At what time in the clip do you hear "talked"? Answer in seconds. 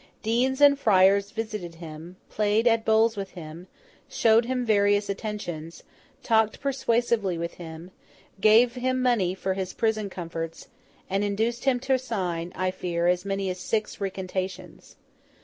6.23-6.59